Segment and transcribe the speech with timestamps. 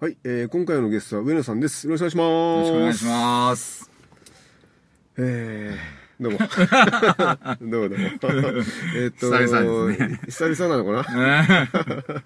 [0.00, 1.86] はい、えー、今回のゲストは上野さんです。
[1.88, 2.22] よろしくお願いします。
[2.22, 3.90] よろしくお願いします。
[5.18, 6.38] えー、どうも。
[7.68, 8.04] どうもどうも。
[8.94, 11.68] えーっと、久々ですね久々なのかな？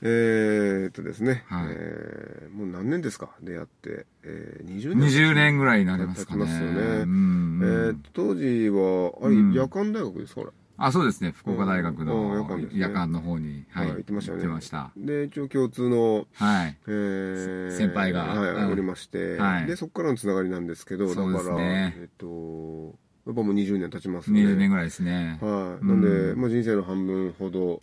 [0.00, 3.28] えーっとですね、はいえーもう何年ですか？
[3.42, 6.44] 出会って、えー、20年20年ぐらいになりますかね。
[6.44, 10.40] ますよねうんえー当時は、あれ、うん夜間大学ですか？
[10.40, 10.50] あれ。
[10.78, 11.32] あ、そうですね。
[11.32, 13.86] 福岡大学うんの夜間の方に、はい。
[13.88, 14.90] はい行ってましたよね行ってました。
[14.96, 16.76] で、一応共通の、はい。
[16.86, 22.94] えー先輩がはい、うんおりまして、はいで、そこからのつながりなんですけど、だから、えっと、
[23.26, 24.40] やっぱもう20年経ちますね。
[24.40, 25.38] 20年ぐらいですね。
[25.40, 25.82] はい。
[25.82, 27.80] うんなんで、まあ、人生の半分ほど。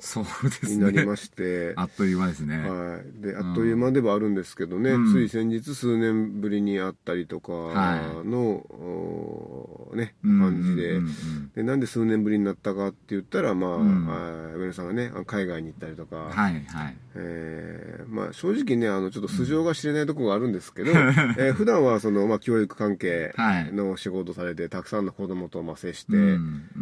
[0.64, 2.58] になりまして、 あっという間ですね。
[2.58, 3.22] はい。
[3.22, 16.96] で、あっという間ではあるんですけどね、うんつい先日数年ぶりに会ったりとかはの、ね、うん感じで、うんうんで、なんで数年ぶりになったかって言ったら、まあ、うんあ上野さんがね、あ海外に行ったりとか、はい、はい。
[17.16, 20.92] えーまあ、正直ね、あの、ちょっと素性が知れないところがあるんですけど、
[21.38, 23.74] えー普段はその、まあ、教育関係はい。
[23.74, 26.12] の仕事されて、たくさんの子供と、まあ、接して、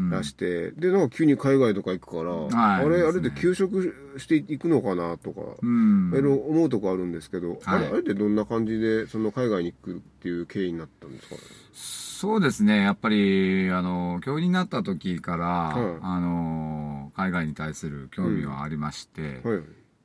[0.09, 2.85] 出して、で、なんか急に海外とか行くから、はい。
[2.85, 6.09] あれ、あれで休職していくのかなとか、うん。
[6.09, 7.91] いろいろ思うとこあるんですけど、あれ、はい。
[7.91, 11.35] あれってどんな感じで、その海外に行くっていう経緯になったんですか？
[11.35, 11.41] ね。
[11.73, 12.83] そうですね。
[12.83, 15.99] やっぱり、あの、教員になった時から、はい。
[16.01, 19.61] あの、海外に対する興味はありまして、はい。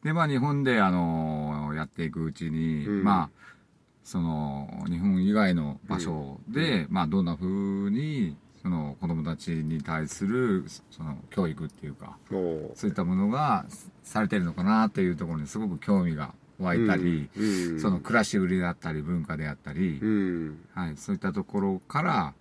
[0.06, 3.03] で、まあ、日本で、あの、やっていくうちに、うん。
[3.03, 3.31] まあ、
[4.05, 7.47] その、日本以外の場所で、まあ、どんな風
[7.91, 12.16] に、その、子供たちに対する、その、教育っていうか、
[12.77, 13.66] そういったものが
[14.05, 17.72] されてるのかなっていうところにすごく興味が湧いたり、うん。
[17.72, 17.81] うん。
[17.81, 20.59] その暮らし売りだったり文化であったり、うん。
[20.72, 22.34] はい、そういったところから、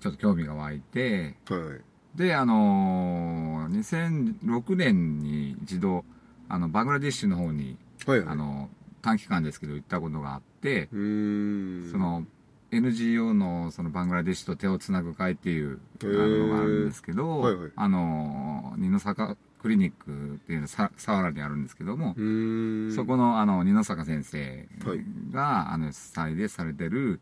[0.00, 2.18] ちょっと興味が湧いて、はい。
[2.18, 6.04] で、あのー2006年に一度、
[6.48, 7.76] あの、バングラディッシュの方に、
[8.06, 8.28] はいはい。
[8.28, 8.68] あの、
[9.02, 10.88] 短期間ですけど行ったことがあって。
[10.90, 12.24] そ、の、
[12.70, 22.14] NGO のそのバングラデシュと手をつなぐ会っていうのがあるんですけど、はいはいあの、二の坂クリニックっていうのさ佐原にあるんですけども。
[22.94, 27.20] そこのあの二の坂先生はいが、あの主催でされてる、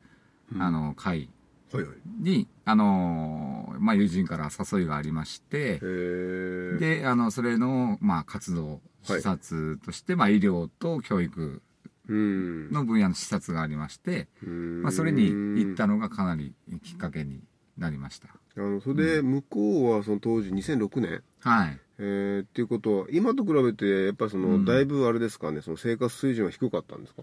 [0.53, 1.31] うんあの会
[1.73, 1.97] はいはい。
[2.23, 5.81] に、あの、まあ、友人から誘いがありまして。
[5.81, 11.63] で、あの、それの、まあ、活動、はい視察として、まあ、医療と教育
[12.09, 12.71] うん。
[12.71, 17.41] の分野の視察がありまして、まあ、それに行ったのがかなりきっかけに
[17.79, 18.29] なりました。
[18.57, 21.79] あのそれで向こうはその当時2006年、はい。
[21.99, 24.65] えー、っていうことは今と比べてやっぱりその、うん。
[24.65, 27.23] だいぶあれですかねその生活水準は低かったんですか？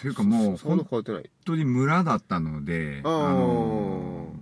[0.00, 0.86] というかもう、本
[1.44, 3.10] 当に村だったので、あー。
[3.32, 4.32] の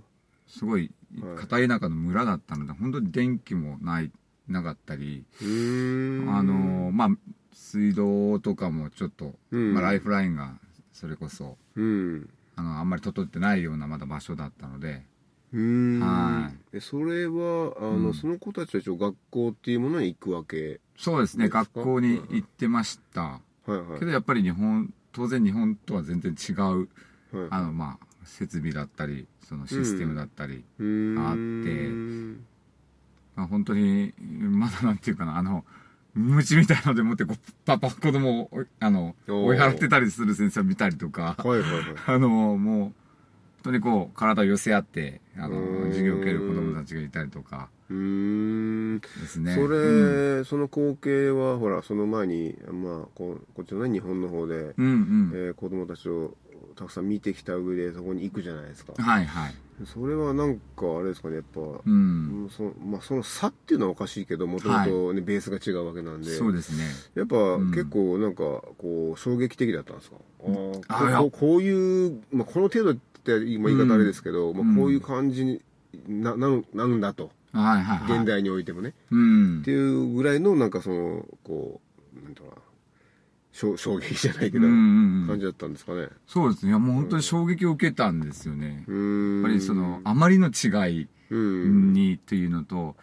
[0.47, 0.91] すごい
[1.21, 1.37] はい。
[1.37, 4.11] 片田舎の村だったので、本当に電気もない、
[4.47, 5.25] なかったり、
[6.29, 7.09] あの、まあ、
[7.53, 9.73] 水道とかもちょっと、うん。
[9.73, 10.57] まあ、ライフラインが
[10.93, 12.29] それこそ、うん。
[12.55, 15.05] あの、あんまり整ってないようなまだ場所だったので、
[15.53, 18.13] はえそれはあの、うん。
[18.13, 23.21] その子たちは一応学校っていうものに行くわけそうですね、学校に行ってました。
[23.21, 23.99] はいはい。
[23.99, 26.87] けどやっぱり日本、当然日本とは全然違う、はい
[27.49, 32.56] あの、まあ、設備だったり、そのシステムだったり、うーんあってまあ、
[33.45, 35.63] 本当に、まだなんていうかな、あの、
[36.15, 41.83] 虫みたいのでもってこう、パパ、子供を、あの、追い払ってたりする先生を見たりとか、はいはいはい。
[42.07, 42.93] あの、もう、本
[43.63, 47.69] 当にこう、体を寄せ合って、あの、授業を受ける子供たちがいたりとか。
[47.89, 48.99] うーん。
[48.99, 49.53] ですね。
[49.53, 55.31] それ、うん、その光景はほらその前にまあここっちのね日本の方で、うんうん。
[55.33, 56.35] えー子供たちを
[56.77, 59.53] たくさん見てきた上でそこに行くじゃないですかはいはい。
[59.93, 60.61] それはなんか
[60.97, 62.43] あれですかねやっぱ、うん。
[62.43, 66.85] うんそまあ、その差っていうのはおかしいけどもともとねベースが違うわけなんでそうですね。
[67.15, 68.43] やっぱ、ん結構なんか
[68.77, 70.17] こう衝撃的だったんですか？
[70.45, 75.61] あーあこここういう、まあ、この程度って今言い方あれですけど、うんまあ、こういう感じに
[76.07, 78.17] ななるなんだとはいはいはい。
[78.19, 79.71] 現代においてもね、うんって。
[79.71, 81.81] いうぐらいのなんかそのこ
[82.19, 82.61] うなんとか衝
[83.77, 86.09] 衝撃じゃないけど、感じだったんですかね。
[86.27, 86.69] そうですね。
[86.69, 88.85] いやもう本当に衝撃を受けたんですよね。
[88.87, 91.93] やっぱりその、あまりの違いうん。
[91.93, 92.95] にというのと、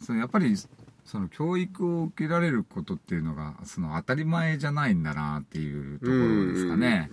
[0.00, 0.54] そのやっぱり、
[1.04, 7.10] その教育を受けられることっていうのが、その当たり前じゃないんだなっていうところですかね。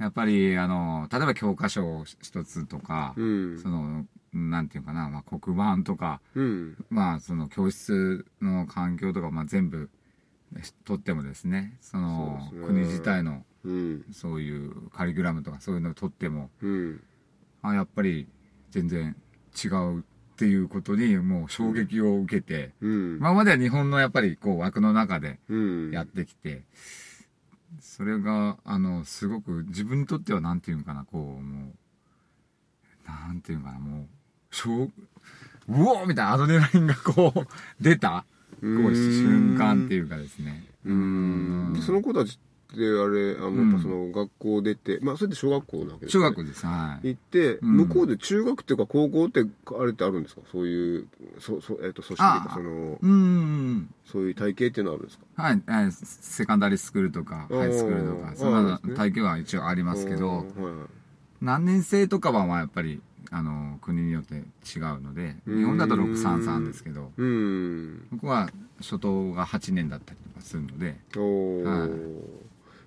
[0.00, 3.58] やっぱり、あの、例えば教科書一つとか、うん。
[3.58, 6.76] その、なんていうかな、まあ、黒板とか、うん。
[6.90, 9.88] まあ、その教室の環境とか、まあ、全部、
[10.84, 14.04] とってもですね、その、国自体の、うん。
[14.12, 17.02] そういうカリキュラムとかそういうのをとっても、うん。
[17.62, 18.28] あ、やっぱり
[18.70, 19.16] 全然
[19.64, 20.02] 違うっ
[20.36, 23.16] ていうことにもう衝撃を受けて、うん。
[23.18, 25.90] 今までは日本のやっぱりこう枠の中でうん。
[25.90, 26.62] やってきて、
[27.80, 31.74] それが、あの、すごく自分にとってはなんていうのかな、こう、もう、
[33.06, 34.06] なんていうのかな、も
[34.50, 34.92] う、しょう、う
[35.68, 37.46] おーみたいなアドレナリンがこう、
[37.80, 38.24] 出た、
[38.60, 40.64] こう、瞬間っていうかですね。
[40.84, 41.72] うん。
[41.74, 46.24] でその子たちってあれあの、うんやっぱその学校出てまあそれって小学校なわけですね。
[46.24, 47.08] 学校です、はい。
[47.08, 47.76] 行って、うん。
[47.76, 50.42] 向こうで中学っていうか高校ってあれってあるんですか？
[50.52, 51.08] そういう
[51.40, 53.94] そそ、えっと組織っていうかあそのうん。
[54.04, 55.24] そういう体系っていうのはあるんですか？
[55.42, 60.44] はい、えーセカンダリースクールとか、ハイスクールとか、そんな体系は一応ありますけど、はい。
[61.40, 63.00] 何年生とかはまあやっぱり、
[63.30, 64.44] あの、国によって違う
[65.00, 68.08] ので、日本だと633ですけど、うん。
[68.10, 70.96] 僕は初等が8年だったりとかするので、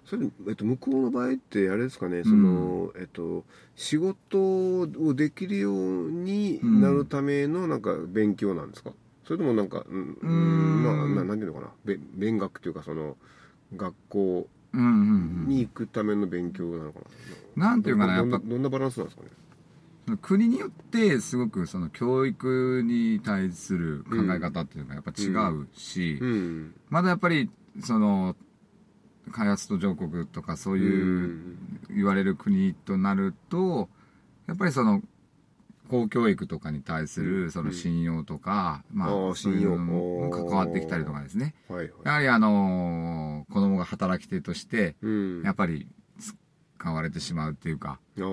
[0.06, 3.46] それ、えっと、向こうの場合ってあれですかねその、えっと
[3.76, 8.92] 仕事をできるようになるためのなんか勉強なんですか、
[9.26, 10.84] それともなんか、うんうーん。
[10.84, 11.72] まあななんていうのかな？
[11.86, 13.16] べ勉学というかその
[13.76, 15.48] 学校うんうんうん。
[15.48, 17.00] に行くための勉強なのか
[17.56, 19.30] な、なんていうかな、やっぱどんなバランスなんですかね？
[20.06, 26.74] その国によってすごくその教育に対する考え方っていうのがやっぱ違うし、うん。
[26.90, 27.50] まだやっぱり
[27.84, 28.36] その
[29.32, 31.58] 開発途上国とかそういう
[31.90, 33.90] 言われる国となると
[34.48, 35.02] やっぱりその
[35.90, 41.54] 公教育とかに対するその信用とか、まあーあそういうの信用も関わってきたりとかですね。
[41.68, 41.92] はいはい。
[42.06, 45.44] やはりあの子供が働き手としてうん。
[45.44, 45.88] やっぱり
[46.82, 48.24] 使われてしまうっていうか、そ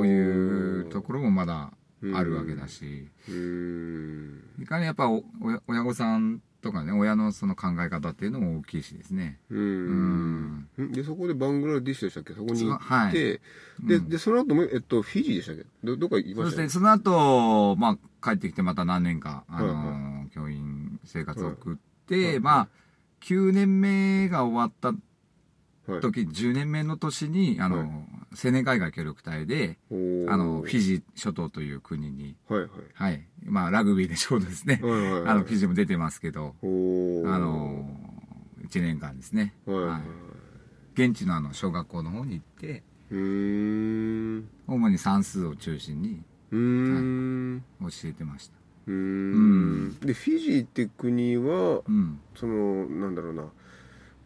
[0.00, 1.72] ういうところもまだ
[2.14, 4.42] あるわけだし、うん。
[4.60, 9.38] いかにやっぱお親親御さんとかね親のその考え方っていうのも大きいしですね。
[9.48, 10.68] うん。
[10.76, 10.92] うん。
[10.92, 12.34] でそこでバングラディッシュでしたっけ？
[12.34, 13.12] そこに行って、はい。
[13.14, 13.40] で
[13.96, 14.08] うん。
[14.10, 15.64] でその後もえっとフィジーでしたっけ？
[15.82, 16.40] どどっか行きました？
[16.40, 22.40] よねそしてその後、まあ帰ってきてまた何年か、あのはいは教員生活を送って、はいはい。
[22.40, 22.68] まあ
[23.22, 24.92] 9年目が終わった
[25.86, 26.00] はい。
[26.00, 27.88] 時、10年目の年にあの、はい。
[28.44, 29.94] 青年海外協力隊であ
[30.36, 32.70] のフィジー諸島という国にはいはい。
[32.94, 33.26] はい。
[33.44, 35.22] まあラグビーでちょうどですね、はいはいはい。
[35.30, 37.86] あのフィジーも出てますけどあの
[38.66, 40.02] 1年間ですね、はいはい、はい。
[40.94, 42.82] 現地のあの小学校の方に行って
[44.66, 47.64] 主に算数を中心にうーん。
[47.82, 48.54] 教えてました。
[48.86, 49.96] うーん。
[50.00, 52.20] でフィジーって国はうん。
[52.34, 53.44] そのなんだろうな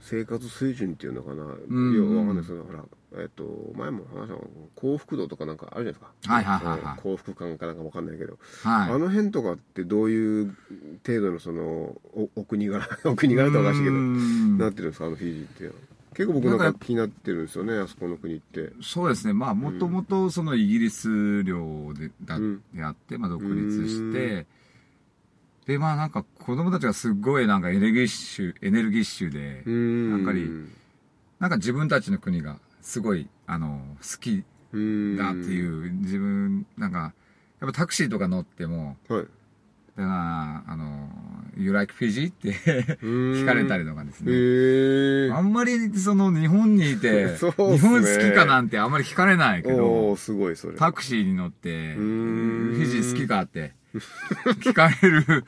[0.00, 1.92] 生活水準っていうのかな、ん。
[1.92, 2.84] いやわかんないですけどほら
[3.20, 6.32] えっと前も話したの幸福度とかなんかあるじゃないですか？
[6.34, 6.92] はいはいはいはい。
[6.92, 8.92] うん幸福感かなんかわかんないけど、はい。
[8.92, 10.54] あの辺とかってどういう
[11.06, 14.58] 程度のそのおお国柄 お国柄っておかしいけどうん。
[14.58, 15.06] なってるんですか？
[15.06, 15.76] あのフィジーって。
[16.14, 18.72] 結構僕なんか気になってるんですよねあそこの国って。
[18.82, 19.32] そうですね。
[19.34, 22.62] まあもともとそのイギリス領でだうん。
[22.74, 24.46] であって、まあ、独立して
[25.68, 29.62] でまあなんか子供たちがすっごいなんかエネルギッシュエネルギッシュで
[30.16, 30.48] やっぱり
[31.38, 37.12] なんか自分たちの国がすごいあの好きだっていう自分なんか
[37.60, 39.26] やっぱタクシーとか乗ってもはい
[39.98, 41.08] だからあの
[41.58, 47.36] 「You like Fiji?」って聞聞かれたりとかですね、あんまりその日本にいて、 ね。
[47.36, 50.76] 日本好きかなんてあんまり聞かれないけおどお、すごいそれ。
[50.76, 53.72] タクシーに乗って、フィジー好きかって
[54.60, 55.44] 聞かれる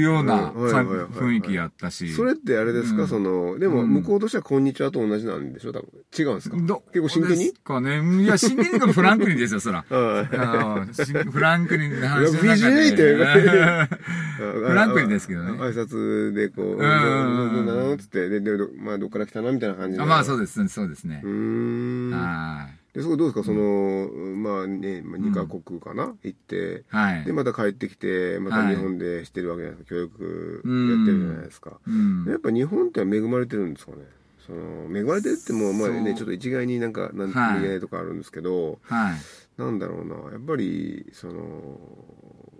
[0.00, 2.12] ような雰囲気やったし。
[2.12, 5.72] それってあれですか、うんそのでもうん向こうとしては「こんにちは」と同じなんでしょ？
[5.72, 6.56] 多分違うんですか？
[6.60, 7.52] ど結構真剣に？
[7.52, 9.82] かねいや、真剣にかフランクにですよ、そら。
[9.88, 13.88] フランクに話のいや中フィジーってで。
[14.68, 18.40] フランクにですけどね挨拶でこう「んどうなの?」っつってで
[18.80, 21.28] まあどっから来たのみたいな感じまあそうですね、そうですねう。
[21.28, 22.87] ーんはい。
[22.98, 23.44] でそこどうですか？
[23.44, 26.16] そのまあねまあ2カ国かな？
[26.24, 26.82] 行って。
[26.88, 27.24] はい。
[27.24, 27.32] で。
[27.32, 28.74] また帰ってきてまはい。
[28.74, 29.94] た日本でしてるわけじゃないですか。
[29.94, 31.78] 教育やってるじゃないですか。
[31.86, 32.24] うん。
[32.28, 33.98] やっぱ日本って恵まれてるんですかね？
[34.44, 39.14] その恵まれてるってもまあねちょっと一概になんかなんとも言えないとかあるんですけど、はい。
[39.60, 41.78] なんだろうなやっぱりその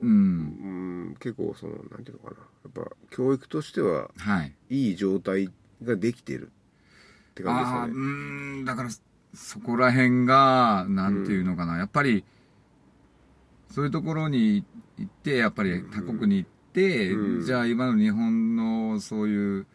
[0.00, 0.07] う。
[0.07, 2.37] うんん結構そのなんていうのかな。
[2.64, 4.52] やっぱ教育としてははい。
[4.71, 5.50] いい状態
[5.83, 6.50] ができてる
[7.30, 8.90] って感じですああーうかねーんだから
[9.35, 12.25] そこら辺がなんていうのかな、やっぱり
[13.70, 14.64] そういうところに
[14.99, 17.44] 行ってやっぱり他国に行っって、うん。
[17.44, 19.66] じゃあ今の日本のそういう、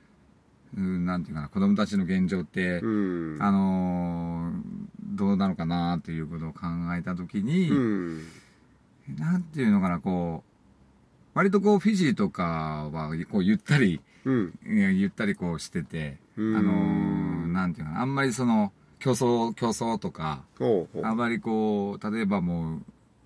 [0.76, 3.38] うんなんていうかな、子供たちの現状って、うん。
[3.42, 4.84] あのー
[5.16, 6.62] どうなのかなっていうことを考
[6.98, 8.26] えたときに、うん。
[9.16, 14.54] なんていうのかな、こう、割とこう、フィジーとかは、こう、ゆったり、うん。
[14.66, 16.54] ゆったりこうしてて、あうん。
[16.54, 18.72] のーなんていうかな、あんまりその、
[19.04, 21.06] 競争、競争とか、ほうほう。
[21.06, 22.82] あんまりこう、例えばもう、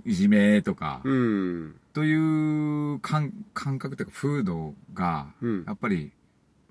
[0.05, 1.75] いじめとか、うん。
[1.93, 5.63] という感感覚というか、風土が、うん。
[5.67, 6.11] やっぱり、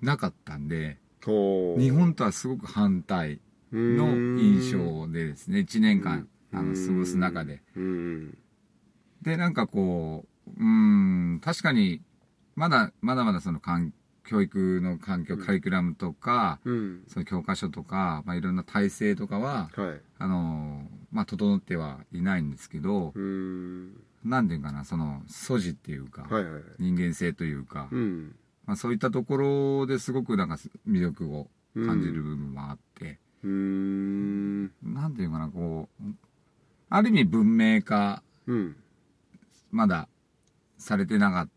[0.01, 1.79] なかったんで、ほう。
[1.79, 3.39] 日本とはすごく反対
[3.73, 7.63] の印象でですね、1年間、あの、過ごす中で。
[7.77, 8.37] うん。
[9.21, 12.01] で、なんかこう、うーん、確かに、
[12.57, 13.93] まだ、まだまだその環
[14.27, 17.03] 教育の環境、カリキュラムとか、うん。
[17.07, 20.01] その教科書とか、まあ、いろんな体制とかは、はい。
[20.19, 23.93] あの、まあ、整ってはいないんですけど、うん。
[24.25, 26.63] なんていうかな、その、素地っていうか、はいはいはい。
[26.77, 28.35] 人間性というか、うん。
[28.65, 30.55] まあ、そういったところですごくなんか
[30.87, 34.65] 魅力を感じる部分もあって、うん。
[34.83, 36.03] なんていうかな、こう、
[36.89, 38.75] ある意味文明化、うん。
[39.71, 40.09] まだ
[40.77, 41.47] されてなか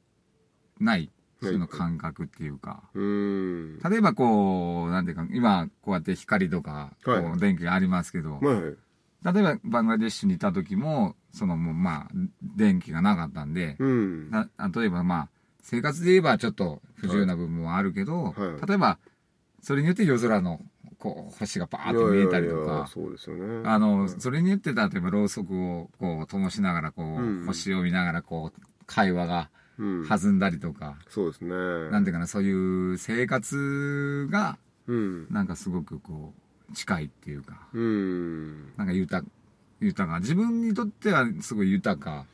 [0.79, 3.79] ないその感覚っていうか、うん。
[3.81, 7.25] 例えばこう、なんていうか、今こうやって光とか、こはい。
[7.25, 8.77] う電気がありますけど、はいはい。
[9.23, 12.09] 例えばバングラデシュにいた時も、そのもうまあ、
[12.43, 14.31] 電気がなかったんで、うん。
[14.31, 15.29] な例えばまあ、
[15.63, 18.67] 生活で言えばちょっと不自由な部分もあるけど、はいはい。
[18.67, 18.99] 例えば、
[19.63, 20.61] それによって夜空の
[20.99, 23.69] こう星がバーッと見えたりとか、そうですよね。
[23.69, 24.09] あの、はい。
[24.19, 27.47] それによって例えばろうそくをこう灯しながらこう、うん。
[27.47, 29.60] 星を見ながらこう、会話がうん
[30.09, 31.51] 弾んだりとか、そうですね。
[31.91, 35.27] なんていうかな、そういう生活がうん。
[35.31, 36.35] なんかすごくこ
[36.71, 38.73] う、近いっていうか、うん。
[38.77, 39.29] なんか豊か、
[39.81, 42.27] 豊か、自分にとってはすごい豊か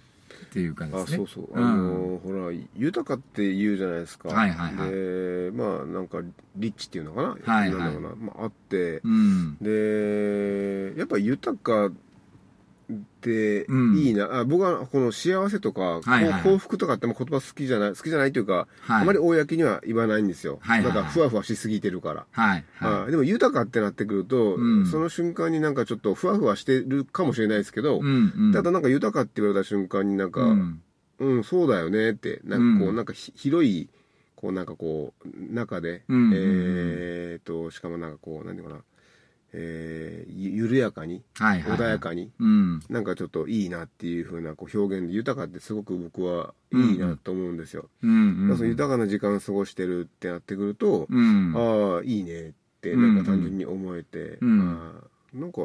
[0.47, 1.03] っていうかですね。
[1.03, 1.65] あそうそう、うん。
[1.65, 4.31] あのほら豊かって言うじゃないですか。
[4.31, 4.91] はいはいはい。
[4.91, 6.23] でまあなんか
[6.57, 7.29] リッチっていうのかな？
[7.29, 7.71] はいはい。
[7.71, 9.01] なんだろうな、まあ、あって。
[9.05, 9.57] うん。
[9.61, 11.93] でやっぱ豊かっ
[13.21, 13.97] てうん。
[13.97, 19.03] いいな、あ僕はこの幸せとか、はいはい幸福とかっても言葉好きじゃない好きじゃないというか、はい。
[19.03, 20.95] あまり公には言わないんですよ、はいはいはい。
[20.95, 22.65] なんかふわふわしすぎてるから、はい。
[22.77, 22.93] はい。
[23.01, 24.87] はいでも豊かってなってくると、うん。
[24.87, 28.53] その瞬間になんかちょっとふわふわしてるかもしれないですけど、うん、うん。
[28.53, 30.83] ただなんか豊かって言われた瞬間になんか、うん。
[31.19, 32.97] うん、そうだよねって、なんかこう、うん。
[32.97, 33.89] なんかひ広い、
[34.35, 36.33] こうなんかこう、中で、うんうんうん。
[36.35, 38.81] えーっと、しかもなんかこう、何ていうかな、
[39.59, 41.79] えーゆ緩やかに、はいはい。
[41.79, 42.81] 穏やかに、うん。
[42.91, 47.89] なんかちょっといいなっていう風なこう表現で、豊かってすごく僕はいいなと思うんですよ。
[48.03, 48.11] うん。
[48.11, 48.49] うん。
[48.49, 51.53] だからその豊かな時間過ごしてるってなってくると、うん。
[51.57, 55.61] ああ、いいねって、なんか単純に思えて、うんあーなんか、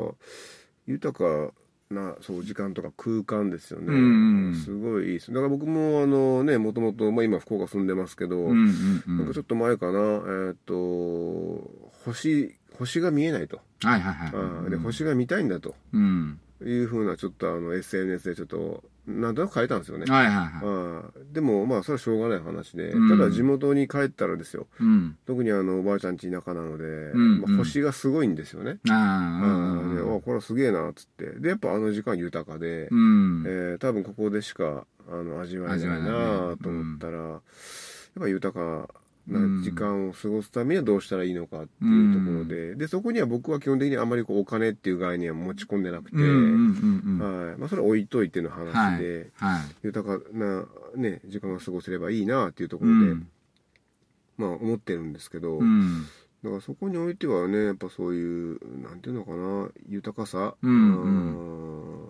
[0.88, 1.54] 豊か
[1.90, 3.88] な、そう、時間とか空間ですよね。
[3.88, 5.32] うんうんすごいいいです。
[5.32, 8.50] だから僕も、あのね、もともと、まあ今福岡住んでますけど、うん。
[8.50, 9.04] うん。
[9.08, 9.18] うん。
[9.18, 11.70] なんかちょっと前かな、えーっと、
[12.06, 13.60] 星、星が見えないと。
[13.84, 14.70] はいはいはい。
[14.72, 16.40] で、星が見たいんだとうん。
[16.64, 20.06] いうふうな、ちょっとあの、SNS でちょっと、なんとなく書いたんですよね。
[20.08, 21.34] はいはいはい。
[21.34, 25.18] でも、まあ、それはしょうがない話で、うんただ地元に帰ったらですよ、うん。
[25.26, 28.78] 特にあのおばあちゃんち田舎なので、んまあ、星がすごいんですよね。
[28.90, 30.18] あうん。
[30.18, 33.44] あこれはすげえなっつってでやっぱあの時間豊かで、うん。
[33.48, 37.42] えー多分ここでしかあの味わえないなと思ったら、やっ
[38.20, 38.88] ぱ豊か
[39.28, 46.24] な時間を過ごすためにはどうしたらいいのかっていうところで、でそこには僕は基本的にあまりこうお金っていう概念は持ち込んでなくて、うん。
[46.24, 47.20] うん。
[47.20, 47.48] うん。
[47.48, 49.62] はいまあ、それは置いといての話で、はい。
[49.84, 53.28] 豊かな、ね、時間が過ごせればいいなっていうとこうろで、ん。
[54.38, 56.06] まあ思ってるんですけど、うん。
[56.44, 62.01] だからそこにおいてはねやっぱそういうなんていうのかな豊かさ、うんうん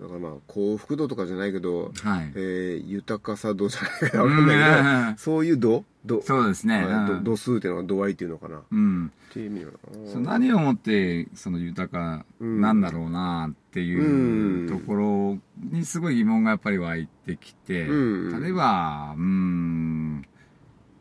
[0.00, 2.32] だからまあ幸福度とかじゃないけど、はい。
[2.34, 5.84] えー豊かさ度じゃないかなわかんないけど、そういう度？
[6.06, 6.22] 度？
[6.22, 6.84] そうですね。
[6.84, 6.94] はい。
[6.94, 7.06] うん。
[7.24, 8.58] 度度数っていうのは度合いっていうのかな。
[8.58, 9.12] っうん。
[9.32, 9.66] ていう意味
[10.14, 15.38] な何をもってその豊かなんだろうなっていうところ
[15.70, 17.92] にすごい疑問がやっぱり湧いてきて、う
[18.36, 18.42] ん。
[18.42, 20.26] 例えば、うーん、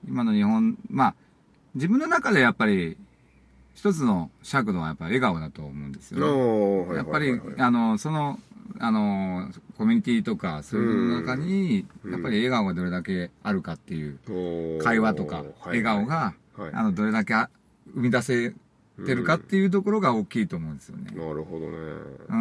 [0.07, 1.15] 今の日本、まあ、
[1.73, 2.97] 自分の中でやっぱり
[3.73, 6.95] 一つの尺度はやっぱ笑顔だと思うんですよね。
[6.97, 8.37] やっぱりあの、その、
[8.77, 12.11] あの、コミュニティとか、そういうの中に、うん。
[12.11, 14.19] やっぱり笑顔がどれだけあるかっていう、
[14.83, 16.71] 会話とか、はい笑顔が、はい。
[16.73, 17.49] あの、どれだけあ
[17.93, 18.53] 生み出せ
[19.05, 21.11] てるかっていうところが大きいと思うんですよね。
[21.15, 21.77] なるほどね。
[22.29, 22.35] う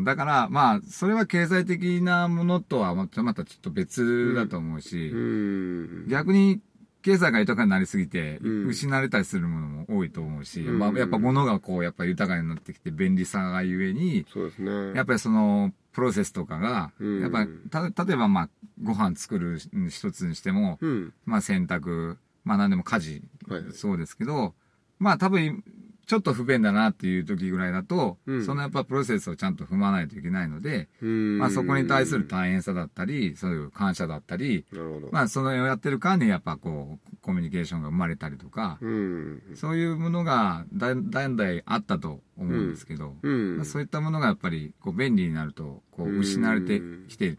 [0.00, 0.04] ん。
[0.04, 6.08] だから、まあ、それは経済的なものとはまたちょっと別だと思うし、うん。
[6.08, 6.60] 逆に、
[7.02, 8.66] 経済が豊かになりすぎて、うん。
[8.66, 10.78] 失われたりするものも多いと思うし、うん。
[10.78, 14.94] まあ、やっぱ物がこう、やっぱ豊かになってきて便利さがゆえに、そうですね。
[14.94, 17.20] やっぱりその、プロセスとかが、うん。
[17.20, 18.48] やっぱり、た、例えばまあ、
[18.82, 21.12] ご飯作る一つにしても、うん。
[21.24, 23.64] まあ洗濯、まあ何でも家事、はい。
[23.72, 24.54] そうですけど、
[24.98, 25.64] まあ多分、
[26.10, 28.44] ちょっと不便だなっていう時ぐらいだと、うん。
[28.44, 31.38] そのやっぱプロセスをちゃんと踏まないといけないので、うん。
[31.38, 34.66] まあそこに対する大変さだったり、そういう感謝だったり、
[35.12, 39.42] まあそのやってる間にやっぱこう、コミュニケーションが生まれたりとか、うん。
[39.54, 43.56] そういうものがだだんだんあったと思うんですけど、うん。
[43.58, 47.38] まあ、そういったものがやっぱりこう便利になると、こううん失われてきて、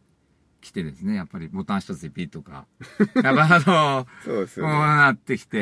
[0.62, 2.66] きてですね、やっぱりボタン一つでピッとか、
[3.24, 4.74] やっぱあの、こうそうですよね。
[4.74, 5.58] なってきて、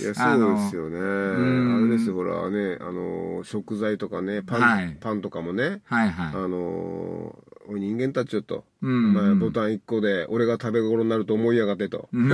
[0.00, 0.98] いやそうですよね。
[1.00, 1.76] ん。
[1.76, 4.96] あれですよほらねあの食材とかねパン、はい。
[5.00, 5.80] パンとかもね。
[5.86, 6.34] はいはい。
[6.34, 7.34] あの
[7.68, 9.16] 人間たちよと、うん。
[9.16, 12.08] お前ボタン1個で俺が食べ頃になると思いやがってと。
[12.12, 12.28] う ん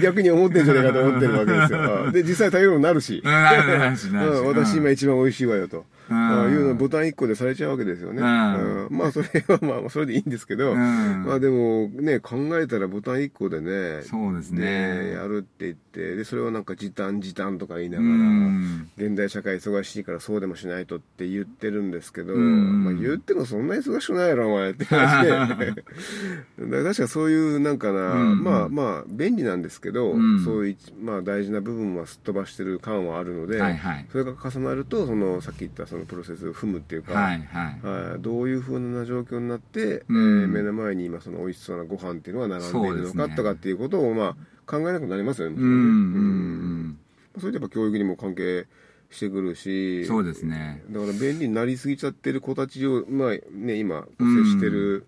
[0.00, 2.12] 逆に思ってんじゃないかと思ってるわけですよ。
[2.12, 11.24] で実際食べ頃になるし、私今一番美味しいわよと、いうのボタン1個でされちゃうわけですよね、まあそれはまあそれでいいんですけど、うん。
[11.26, 15.12] まあでもね考えたらボタン1個でねそうですね。
[15.12, 18.88] やるって言ってでそれをなんか時短時短とか言いなうがら、ん。
[18.96, 22.84] 現代社会忙しいからそうでもしないとって言ってるんですけど、うん。
[22.84, 25.15] まあ、言ってもそんな忙しくないやろお前って話
[26.84, 34.06] 確かそういうなんかな、うんまあまあ便利なんですけど、うんそういうまあ大事な部分はすっ飛ばしてる感はあるので、はいはい。
[34.10, 37.86] それが重なるとそのさっき言ったそのプロセスを踏むっていうか、はいはい。
[38.12, 45.56] はいどういうふうな状況になって、うんえー目の前に今その美味しそうなご飯っていうのが並んでいるのかとかっていうことをまあ考えなくなりますよね。
[45.58, 46.98] うんうんうん
[47.38, 48.66] それでやっぱ教育にも関係
[49.10, 50.82] してくるしそうですね。
[50.90, 55.06] だから便利になりすぎちゃってる子たちを、まあね、今接してる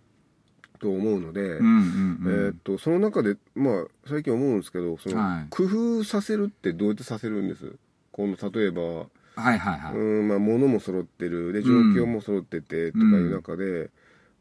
[0.79, 2.47] と思うので、うんうんうん。
[2.47, 7.75] えーっとその中で、まあ、最近思うんですけどその、はい工夫させるってどうやってさせるんです？
[8.13, 9.95] この例えば、はいはいはい。
[9.95, 13.91] うんまあ、物も揃ってるで状況も揃っててとかいう中で、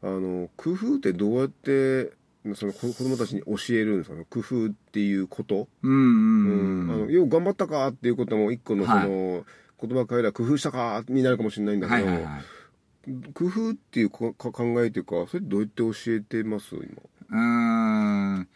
[0.02, 2.12] あの工夫ってどうやって
[2.54, 6.90] その子子供たちに教えるんです工夫っていうこと、うんうんうん。
[6.90, 9.08] あのよう頑張ったかっていうことも一個のそはい。
[9.08, 9.44] の、
[9.80, 12.42] 言葉変えれば工夫したかになるかもしれないんだけど、はいはいはい。
[13.34, 16.74] 工夫っていうかか考えというかそれどうやって教えてます？
[16.74, 16.84] 今。
[17.30, 18.48] うーん。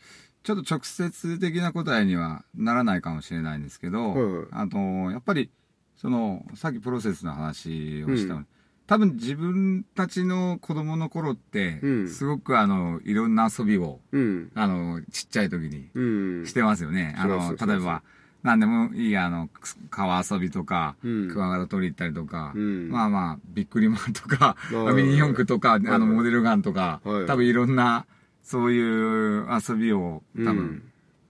[0.42, 4.46] ちょっと直接的な答えにはならないかもしれないんですけど、はいはい。
[4.50, 5.50] あの、やっぱり、
[5.96, 8.46] その、さっきプロセスの話をした、うん
[8.86, 12.08] 多分自分たちの子供の頃って、うん。
[12.08, 14.50] すごくあの、いろんな遊びを、うん。
[14.54, 16.00] あの、ちっちゃい時にう
[16.42, 16.46] ん。
[16.46, 17.14] してますよね。
[17.16, 18.02] あしの例えば、
[18.42, 21.28] 何でもいい、あの、く川遊びとか、うん。
[21.30, 22.90] クワガタ取り行ったりとか、うん。
[22.90, 27.26] まあまあ、ビックリマンとか、はい ミニ四駆とか、あの、はいモデルガンとか、はい。
[27.26, 28.04] 多分いろんな、
[28.42, 30.44] そういう遊びを、多うん。
[30.56, 30.82] 分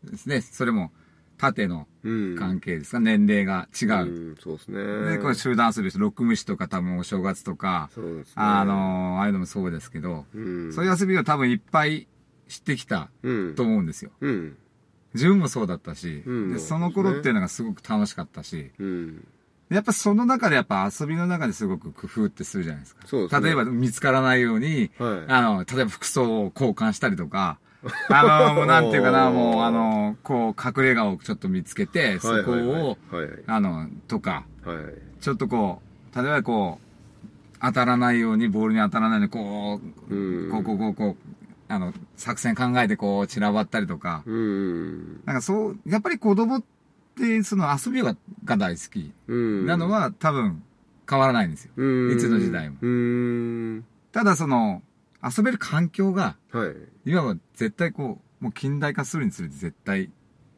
[0.04, 0.90] ですね、それも、
[1.38, 2.36] 縦のうん。
[2.36, 3.90] 関係ですか、年齢が違う。
[3.90, 5.12] うんそうですね。
[5.12, 5.90] で、これ集団遊び。
[5.96, 8.24] ロック虫とか多分お正月とか、ね。
[8.34, 10.72] あの、ああいうのもそうですけど、うん。
[10.72, 12.08] そういう遊びを多分いっぱい
[12.48, 13.54] 知ってきたうん。
[13.54, 14.10] と思うんですよ。
[14.20, 14.56] うん。
[15.14, 19.26] 自分もそうだったし、うんでその頃っていうのがすごく楽しかったし、うん。
[19.70, 23.06] やっぱその中でやっぱ遊びの中ですごく工夫ってするじゃないですか。
[23.06, 23.28] すね。
[23.40, 25.32] 例えば見つからないように、はい。
[25.32, 27.58] あの、例えば服装を交換したりとか、
[28.10, 32.98] あの、もうなんていうかな、もうあの、こう隠れ家をちょっと見つけて、そこを、
[33.46, 34.44] あの、とか、
[35.20, 35.82] ちょっとこ
[36.14, 36.92] う、例えばこう、
[37.60, 40.50] 当たらないように、ボールに当たらないように、こう、うん。
[40.50, 41.32] こう、こう、こう、こう、
[41.72, 45.22] あの、作戦考えてこう、散らばったりとか、うん。
[45.24, 46.62] なんかそう、やっぱり子供っ
[47.16, 49.12] て、その遊びがが大好き。
[49.28, 49.66] うん。
[49.66, 50.62] なのは多分
[51.08, 51.72] 変わらないんですよ。
[51.76, 52.12] うん。
[52.12, 52.76] いつの時代も。
[52.80, 53.84] うん。
[54.10, 54.82] ただその、
[55.22, 56.74] 遊べる環境が、はい。
[57.04, 60.10] 今は絶対こう、もう近代化するにつれて絶対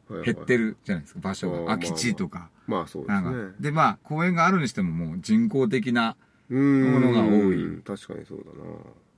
[0.09, 1.57] 減ってるるじゃないですか、場所が。
[1.57, 2.49] あー空き地とか。
[2.67, 3.53] まあそうですね。
[3.59, 6.15] で、まあ、公園があるにしてももう人工的な、
[6.49, 6.91] うん。
[6.93, 7.81] ものが多い。
[7.83, 8.69] 確かにそうだな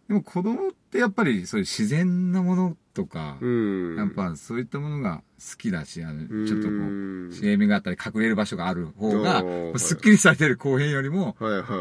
[0.08, 3.96] でも子供ってやっぱりそういう自然なものとか、うん。
[3.98, 9.44] やっぱそういったものが好きだし、あのちょっとこうんう、茂みがあったり隠れる場所がある方が、
[9.78, 11.36] すっきりされてる公園よりも、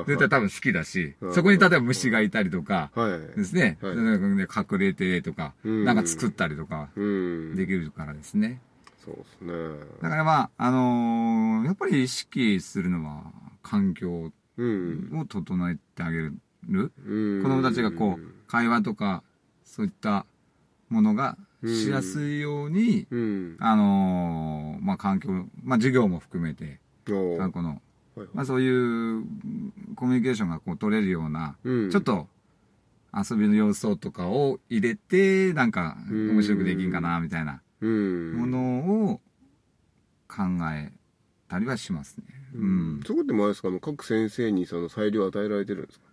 [0.06, 3.96] 絶対多分好きだしう、んそこに例えば虫がいたりとか、はいですね、はい。
[3.96, 5.84] で隠れてとか、うん。
[5.84, 7.54] なんか作ったりとかうん。
[7.56, 8.60] できるからですね。
[9.04, 9.52] そうですね。
[10.02, 13.22] だからまあ、あのーやっぱり意識するのは
[13.62, 15.10] 環境うん。
[15.14, 16.34] を整えてあげる。
[16.68, 17.42] うん。
[17.42, 19.22] 子供たちがこう、会話とか、
[19.64, 20.26] そういった
[20.88, 23.57] ものがしやすいように、うん。
[23.59, 25.31] あのーまあ環境、
[25.62, 27.81] まあ授業も含めて、おあこの、
[28.14, 29.24] はいまあそういう
[29.94, 31.90] コミュニケーションがこう取れるような、うん。
[31.90, 32.29] ちょっと
[33.14, 36.31] 遊びの要素とかを入れて、なんかうん。
[36.33, 38.33] 面白くできんかな、みたいなうん。
[38.35, 39.20] ものを
[40.29, 40.92] 考え
[41.48, 42.24] たりはしますね。
[42.55, 43.00] うん。
[43.07, 43.68] そこってもあれですか？
[43.81, 46.05] 各先生にその裁量を与えられてるんですか？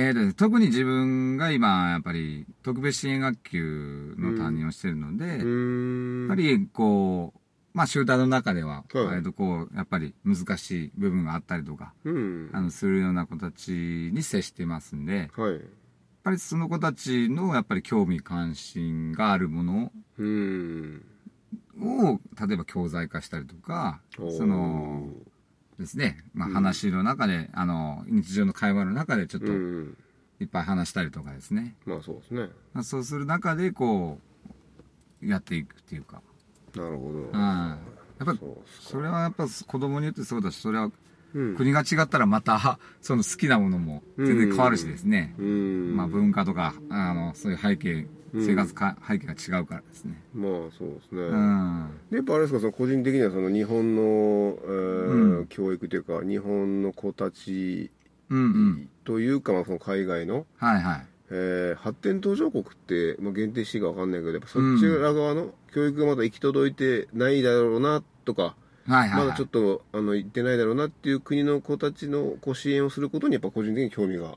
[0.00, 6.20] えーとね特に自分が今、やっぱり特別支援学級の担任をしてるので、うーん。
[6.20, 7.40] やっぱりこう、
[7.74, 9.04] まあ集団の中では、はい。
[9.06, 12.50] 割とこう、やっぱり難しい部分があったりとか、うん。
[12.52, 15.60] あの、するような子たちに接してますんで、やっはい
[16.22, 21.02] ぱりその子たちのやっぱり興味関心があるものうん。
[21.80, 25.08] を、例えば教材化したりとか、その、
[25.78, 26.54] ですね、まあうん。
[26.54, 29.96] 話の中で、あの、日常の会話の中でちょっとうん。
[30.40, 31.74] いっぱい話したりとかですね。
[31.84, 32.48] まあそうですね。
[32.72, 34.18] まあ、そうする中で、こ
[35.22, 36.22] う、やっていくっていうか。
[36.76, 37.18] なるほど。
[37.18, 37.32] うん。
[37.32, 37.78] や
[38.22, 38.40] っぱり
[38.80, 40.90] それはやっぱ子供によってそうだし、それは
[41.34, 41.56] うん。
[41.56, 45.34] 国が違ったらまた、 その好きなものも全然変わるしですね。
[45.38, 45.96] うん。
[45.96, 50.14] まあ文化とか、あの、そういう背景、うん生活か、背景が違うからですね。
[50.34, 51.90] まあそうですね、うん。
[52.10, 57.90] でやっぱあれですかその個人的にはその日本の、えーうん教育というか日本の子たち。
[59.04, 61.06] というか、まあ、その海外の、はいはい。
[61.30, 68.50] えー発展途上国って、まあ、限定していいか分かんないけどやっぱそっちら側の教育がまだ行き届いてないだろうなとか、は
[68.88, 69.18] いはい、はい。
[69.26, 74.36] まだちょっとあの行ってないだろうなっていう国の子たちのこう支援をすることにやっぱ個人的に興味が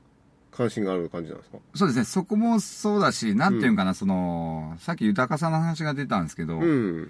[0.54, 1.58] 関心がある感じなんですか？
[1.74, 2.04] そうですね。
[2.04, 7.08] そこもそうだし、なんていうんかな、その、さっき豊さんの話が出たんですけど、うん。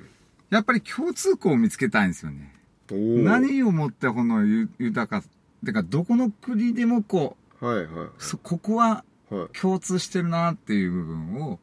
[0.50, 2.54] やっぱり共通項を見つけたいんですよね。
[2.90, 5.26] 何をもってこのゆ豊か、
[5.64, 9.04] てかどこの国でもこはいはう、そここは
[9.60, 11.58] 共通してるなっていう部分を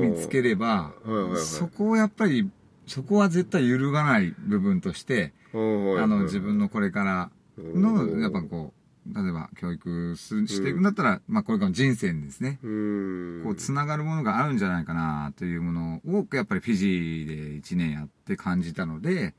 [0.00, 1.42] 見つければ、はいはいはい。
[1.42, 2.50] そこをやっぱり、
[2.86, 8.77] そこは絶対揺るがない部分として、あの、自分のこれからの、やっぱこう、
[9.14, 13.40] 例えば教育すしていくんだったら、まあこれからの人生にですね、うん。
[13.44, 19.34] こう、つながるものがあるんじゃないかなというものを、やっぱりフィジーで1年やって感じたので、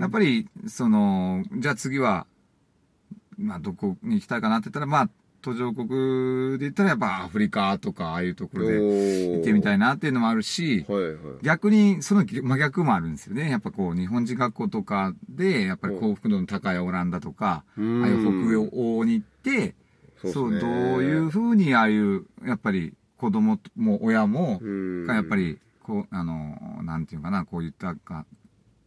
[0.00, 2.26] やっぱり、その、じゃあ次は、
[3.38, 5.10] まあどこに行きたいかなって言ったら、まあ、
[5.42, 5.88] 途上国
[6.52, 11.16] で言ったらやっぱアフリカとか、ああいうところで行ってみたいいなっていうのもあるし、はいはい。
[11.42, 13.50] 逆にその真逆もあるんですよね。
[13.50, 19.74] やっぱこう、日本人学校とかで、やっぱり幸福度の高いオランダとか、ああいう北欧に行って、
[20.32, 20.70] そう、どう
[21.02, 24.60] いうふうにああいう、やっぱり子供も親も、
[25.06, 28.24] がやっぱり、こう、あの、なんていうかな、こういったか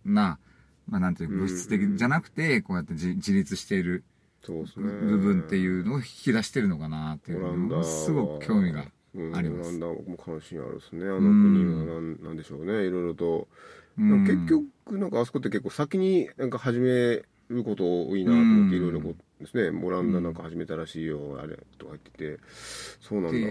[0.06, 0.40] な、
[0.88, 4.04] まあなんていうか物質的じゃなくて、こうやって自自立している
[4.52, 8.86] 部分っていうのを引き出してるのかなっていうのすごく興味が
[9.34, 9.70] あります。
[9.72, 11.06] うんオランダも関心あるですね。
[11.06, 12.86] あの国はなんなんでしょうね。
[12.86, 13.48] いろいろと、
[13.98, 22.40] うん結局なんかあそこって結構先になんか始めること多いなと思ってうんいろいろこうですねオランダなんか始めたらしいよあれとか言ってて
[23.02, 23.50] そうなんだ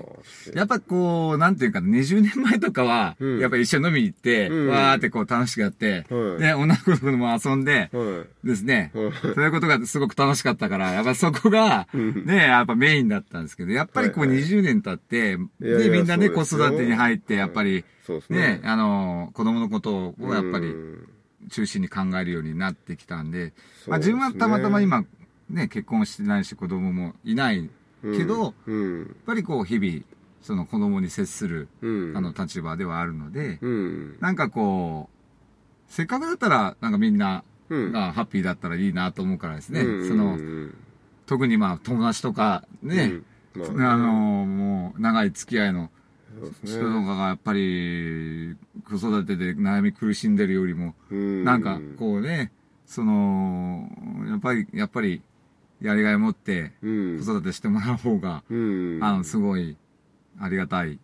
[0.54, 3.38] やっぱこう、なんていうか、20年前とかは、うん。
[3.38, 4.68] やっぱ一緒に飲みに行って、うん。
[4.68, 6.38] わーってこう楽しくやって、はい。
[6.38, 8.46] で、女の子とも遊んで、はい。
[8.46, 9.12] ですね、はい。
[9.12, 12.24] そういうことがすごく楽しかったから、やっぱそこが、うん。
[12.26, 14.38] ね、やっぱメインだったんですけど、やっぱりこうはいはい。
[14.44, 18.38] 20年経って、いやいやで、みんなね、子育てに入って、やっぱり、そうですね。
[18.38, 21.08] ね、あの、子供のことをやっぱりうん
[21.50, 23.52] 中心に考えるようになってきたんで、
[23.84, 25.04] そうまあ自分はたまたま今、
[25.50, 27.70] ね、結婚してないし子供もいない
[28.02, 30.02] けど、うんやっぱりこう日々、
[30.42, 32.16] その子供に接する、うん。
[32.16, 34.18] あの立場ではあるので、うん。
[34.20, 37.92] なんかこう、せっかくだったら、なんかみんなうん。
[37.92, 40.08] がハッピーだったらいいなと思うからですね、うん。
[40.08, 40.74] そのう、ん
[41.26, 43.22] 特にまあ友達とかね、
[43.54, 43.76] うん。
[43.78, 45.90] まあの、もう長い付き合いの
[46.64, 48.56] 人とかがやっぱり
[48.88, 51.44] 子育てで悩み苦しんでるよりも、うん。
[51.44, 52.52] なんかこうね、
[52.86, 53.88] その、
[54.28, 55.22] やっぱり、やっぱり、
[55.80, 57.18] やりがい持ってうん。
[57.18, 58.98] 子育てしてもらう方が、うん。
[59.02, 59.76] あの、すごい
[60.38, 60.98] ありがたい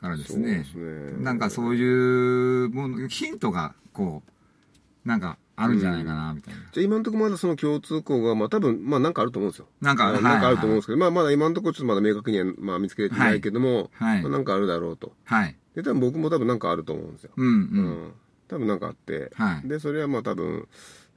[0.00, 0.64] からですね。
[0.70, 1.22] すね。
[1.22, 4.22] なんかそういうもの、ヒントが、こ
[5.04, 6.60] う、なんかあるんじゃないかな、みたいな。
[6.72, 9.66] じゃあ今のところまだその共通項が、まあ多分、まあなんかあると思うんですよ。
[9.80, 15.12] なんか、はいあなんかあると思うんですけけど、まあまだ今のところちょっとまだ明確には、まあ見つけれてないけども、はいまあなんかあるだろうと。
[15.24, 15.56] はい。
[15.74, 17.30] で、多分僕も多分なんかあると思うんですよ。
[17.36, 17.50] うん、う。
[17.50, 17.58] うん
[18.08, 18.12] ん。
[18.48, 19.68] 多分なんかあって、はい。
[19.68, 20.68] で、それはまあ多分、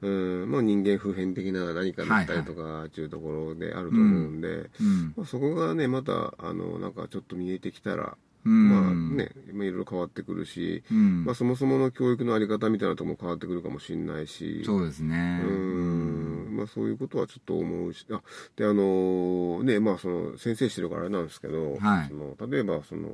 [0.01, 0.07] う
[0.45, 5.13] ん、もう人間普遍的な何かだったりとか、っていうところであると思うんで、うん。
[5.15, 8.15] まあ、そこがね、また、あの、なんかちょっと見えてきたら、うん。
[8.49, 11.25] まあね、まあいろいろ変わってくるし、うん。
[11.25, 15.41] まあそもそもの教育のあり方みたいなところも変わってくるかもしれないし、そうですね。
[15.43, 18.21] うーんまあそういうことはちょっと思うし、あ、
[18.55, 23.09] で、あのね、まあその、先生してるからあれなんですけど、はいその例えばその、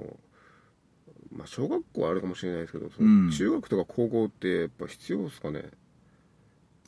[1.36, 5.64] まあ小学校はあるかもしれないですけど、そのうん中学とか高校ってやっぱ必要ですかね？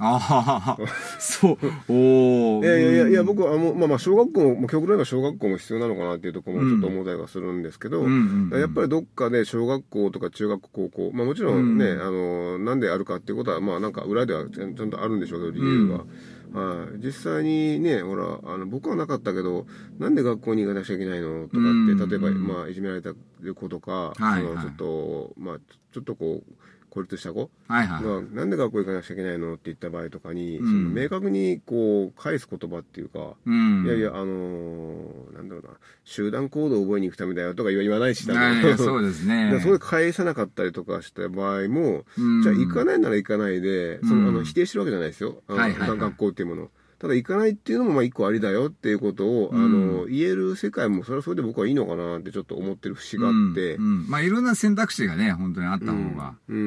[0.06, 0.88] ああ、
[1.18, 2.64] そう、おお。
[2.64, 11.78] いやいやいやいや、僕は、あの、まあまあ、小学校も、まあ極論言えば小学校も必要なのかなっていうところもちょっと思ったりはするんですけど、うんやっぱりどっかで小学校とか中学校、高校、まあもちろん。
[11.78, 16.06] ね、うんあの、なんであるかっていうことは、まあなんか裏ではちゃんとあるんでしょうけど、理由が。
[16.54, 19.66] はい、実際にね、ほら、あの、僕はなかったけど、
[19.98, 21.64] なんで学校に行かなきゃいけないのとかって、う
[21.96, 22.10] ん。
[22.10, 23.14] 例えば、うんまあ、いじめられた
[23.56, 24.44] 子とか、はいはい。
[24.44, 25.58] そのちょっと、まあ、
[25.92, 26.54] ちょっとこう、
[26.94, 27.50] 孤立した子？
[27.68, 28.04] はいはい。
[28.04, 33.84] まあ、なんで学校行かなきゃいけないのって言った場合とかに、うんその明確にこう返す言葉っていうか、うん。
[33.84, 35.70] いやいや、あのーなんだろうな、
[36.04, 39.58] 集団行動を覚えに行くためだよとか言わないし、多分いやいやそうですね。
[39.64, 45.42] それ返さなかったりとかした場合も、うんじゃあ行かないなら行かないで、そのあうんの否定してるわけじゃないですよ。
[45.48, 46.72] あのはいはいはい学校っていうものを。
[47.04, 56.36] ただ行かないっていうのもまあ一個ありだよっていうことを、うんあの、言える世界もそれはそれで僕はいいのかなってちょっと思ってる節があって、うんうんまあいろんな選択肢がね、本当にあった方が。
[56.48, 56.58] うん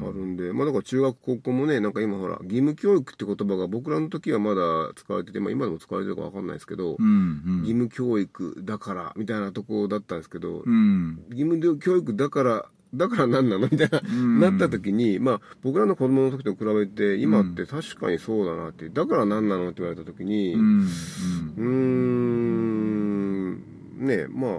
[0.00, 0.08] うん。
[0.08, 7.06] あるんで、まあだから中学高校もね、なんか今ほら、義務教育って言葉が僕らの時はまだ使われてて、まあ今でも使われてるかわかんないですけど、うん。
[7.06, 11.18] うん義務教育だから、みたいなとこだったんですけど、うん。
[11.30, 13.68] 義務教育だから、だから何なの？
[13.70, 20.58] みたいな、んなった時に、まあ僕らの子供の時と比べて、今って確かにそうだなって、だから何なのって言われた時に、う。
[20.58, 21.62] うんー
[24.02, 24.50] ん、ねまあ、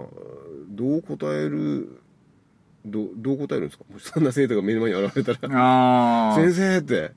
[0.68, 2.00] どう答える、
[2.84, 3.84] どうどう答えるんですか？
[3.90, 6.34] もしそんな生徒が目の前に現れたら。
[6.36, 7.12] 先生って、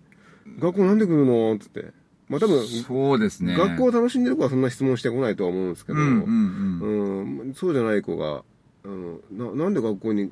[0.60, 1.54] 学校なんで来るの？
[1.56, 1.93] って言って。
[2.30, 3.58] まあ多分、そうですね。
[3.58, 7.39] 学校を楽しんでる子はそんな質問してこないとは思うんですけど、うんうんうん。
[7.41, 8.43] うんそうじゃない子が、
[8.86, 9.19] あの
[9.54, 10.32] ななんで学校に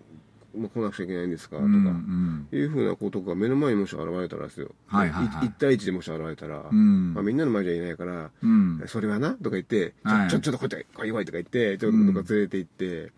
[0.58, 4.70] まあ来なくちゃいけないんですかとか、いうふうなことが目の前にもし現れたらですよ。
[4.88, 5.48] はいはいはい。
[5.48, 7.14] 一対一でもし現れたら、うん。
[7.14, 8.84] まあ、みんなの前じゃいないから、うん。
[8.88, 9.32] それはな？
[9.32, 10.30] とか言って、はい。
[10.30, 13.12] ちょちょちょっとこうやって、こいこいとか言って、ちょっとどっか連れて行って、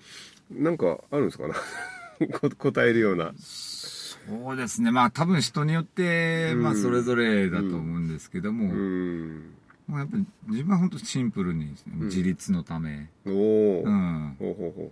[0.52, 1.56] なんかあるんですかな？
[2.40, 3.34] こ答えるような。
[3.38, 4.92] そうですね。
[4.92, 9.54] まあ多分人によって、まあそれぞれだと思うんですけども、うん。
[9.88, 14.92] もうやっぱり自分は本当シンプルに自立のため、うん、ほうほうほ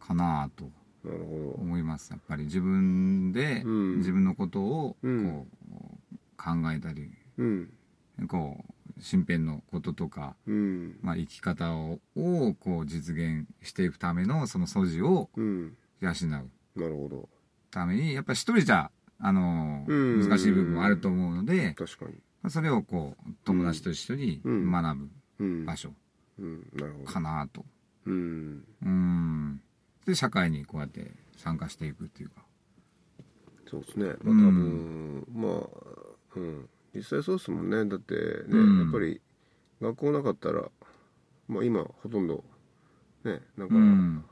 [0.00, 0.68] かなと。
[1.06, 2.10] なるほ思います。
[2.10, 5.46] やっぱり自分でうん自分のことをこう、うん
[6.38, 7.44] 考えたり、ど。
[7.44, 7.70] うん。
[8.28, 10.98] こう、身辺のこととか、うん。
[11.02, 15.76] まあ生き方ををこう実現していくためのその素地をうん。
[16.00, 17.28] 養うなるほど。
[17.70, 22.50] ために、やっぱり一人じゃ、あの、うん難しい部分もあると思うので、確かに。
[22.50, 25.08] それをこう、友達と一緒にうん学ぶ
[25.40, 25.64] うん。
[25.66, 25.92] 場所。
[27.06, 27.64] かなと。
[28.04, 28.64] うん。
[28.82, 29.60] うん。
[30.06, 32.44] で、社会にこうやって参加していくっていうか。
[33.68, 34.06] そうですね。
[34.06, 36.68] まあ多うん分、まあ、うん。
[36.94, 37.84] 実際そうですもんね。
[37.84, 39.20] だってね、うんやっぱり
[39.80, 40.70] 学校なかったら、
[41.48, 42.44] まあ今ほとんど、
[43.24, 44.24] ね、なんか、うん。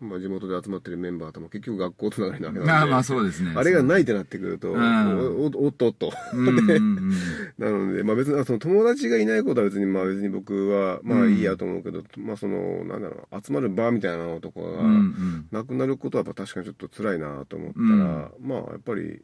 [0.00, 2.72] まあ地元で集まってるメンバーとも結局学校つながりなわけなんで。
[2.72, 3.52] まあまあそうですね。
[3.54, 6.12] あれがないってなってくると、うんおおおっとおっと。
[6.34, 7.10] うんうんうん。
[7.58, 15.46] なので、まあ別に、あその友達がいないことは別に、まあ別に僕は、まあいいやと思うけど、まあその、なんだろう、集まる場みたいなのとかが、うんうん。
[15.50, 19.20] なくなることはやっぱ確かにちょっと辛いなと思ったら、うんまあやっぱり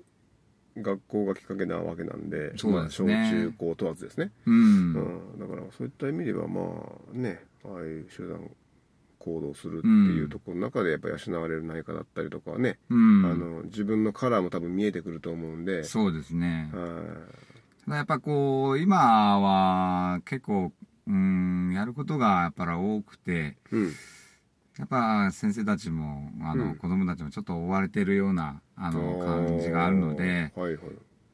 [0.76, 4.50] 学校がきっかけなわけなんでそう小中高問わずですね、う。
[4.50, 8.40] うんんだからそういった意味ではまあねああいう集団
[9.24, 13.24] 行動するっていうところの中でやっぱ養われる何かだったりとかはね、うん。
[13.24, 15.84] あの自分のカラーも多分見えてくると思うんで。
[15.84, 16.70] そうですね。
[16.74, 17.02] は
[17.86, 20.72] ただやっぱこう、今は結構、
[21.06, 23.92] うん、やることがやっぱり多くて、いうん。
[24.78, 26.74] やっぱ先生たちも、あの、うん。
[26.76, 30.80] 子供たちもちょっと追われてるような、あの、感じがあるので、はいはい。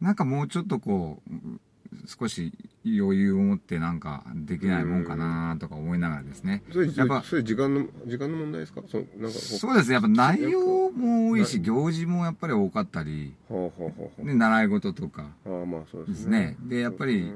[0.01, 1.61] なんかもうちょっとこう、うん
[2.07, 2.53] 少し
[2.85, 6.63] 余裕を持ってなんかできないもんかなとか思いながらですね。
[6.73, 8.83] それやっぱそれ時間の時間の問題ですか？
[8.89, 9.89] そなんかこそうです。
[9.89, 9.95] ね。
[9.95, 15.27] やっぱ内容も多いし、行事もやっぱり多かったり、うはあはあはで、習い事とか。
[15.45, 16.41] あはあああまあそうでですすね。
[16.41, 16.57] ね。
[16.69, 17.31] で、やっぱり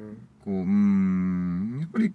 [0.44, 2.12] こう、うーん、やっぱり、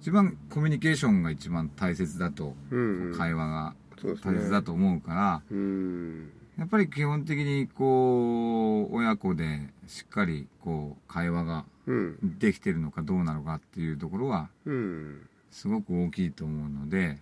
[0.00, 3.18] 一番コミュニケーションが一番大切だと、うんうん。
[3.18, 3.74] 会話が
[4.20, 6.28] 大切だと思うから、うん。
[6.58, 11.64] やっぱり基本的にこう、親子でしっかりこう、会話がうん
[12.38, 15.28] できてるのかどうなのかっていうところは、うん。
[15.50, 17.18] すごく大きいと思うので、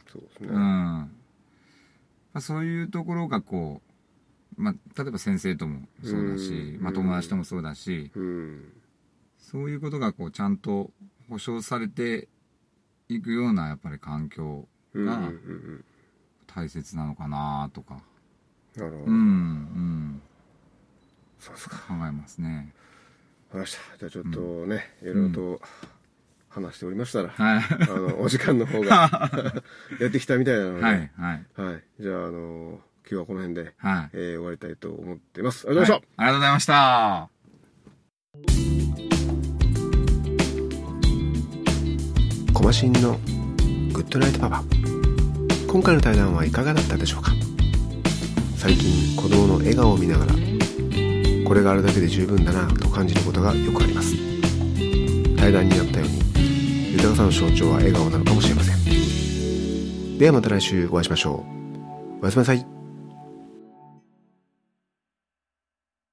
[2.40, 3.82] そういうところがこ
[4.58, 6.82] う、まあ、例えば先生ともそうだし、うん。
[6.82, 8.72] まあ、友達ともそうだし、うん。
[9.38, 10.90] そういうことがこう、ちゃんと
[11.28, 12.28] 保障されて
[13.08, 15.32] いくような、やっぱり環境が
[16.46, 18.00] 大切なのかなとか、
[18.76, 20.22] なるほど、うん、うん、
[21.40, 21.76] そうですか。
[21.88, 22.72] 考えますね。
[23.58, 23.98] ました。
[23.98, 25.60] じゃあちょっとね、いろいろと
[26.48, 27.64] 話しておりましたら、はい。
[27.82, 29.30] あのお時間の方が
[30.00, 31.44] やってきたみたいなので、はいはい。
[31.62, 34.10] はい、じゃああの今日はこの辺で、はい。
[34.14, 35.66] えー終わりたいと思っています。
[35.68, 37.30] ありがとうございました、ありがとうございました。
[42.52, 43.18] コマの
[43.94, 44.64] グッドナイトパパ。
[45.66, 47.32] 今回の対談はいかがだったでしょうか？
[48.56, 50.34] 最近子供の笑顔を見ながら
[51.50, 54.14] これがあるだけで十分だなと感じることがよくあります。
[55.36, 56.08] 対談にあったよう
[56.38, 60.16] に豊かさの象徴は笑顔なのかもしれません。
[60.16, 61.44] ではまた来週お会いしましょ
[62.20, 62.22] う。
[62.22, 62.79] おやすみなさい。